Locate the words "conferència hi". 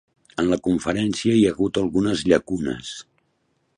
0.67-1.45